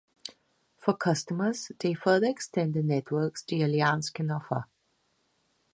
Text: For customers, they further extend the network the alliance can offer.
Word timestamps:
For 0.77 0.95
customers, 0.97 1.71
they 1.77 1.93
further 1.93 2.25
extend 2.27 2.73
the 2.73 2.81
network 2.81 3.37
the 3.47 3.61
alliance 3.61 4.09
can 4.09 4.31
offer. 4.31 4.65